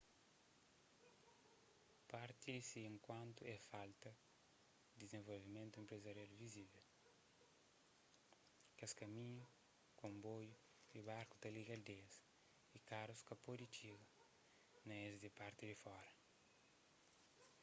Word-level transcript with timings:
parti 2.11 2.49
di 2.55 2.63
se 2.69 2.79
enkantu 2.93 3.39
é 3.55 3.57
falta 3.73 4.09
di 4.89 4.95
dizenvolvimentu 5.03 5.75
enprezarial 5.77 6.31
vizivel 6.43 6.85
kes 8.77 8.91
kaminhu 9.01 9.43
konboiu 10.01 10.53
y 10.97 10.97
barku 11.09 11.35
ta 11.41 11.49
liga 11.57 11.73
aldeias 11.77 12.15
y 12.77 12.79
karus 12.89 13.21
ka 13.27 13.35
pode 13.45 13.65
txiga 13.75 14.05
na 14.87 14.95
es 15.07 15.15
di 15.23 15.29
parti 15.39 15.63
di 15.69 15.75
fora 15.83 16.11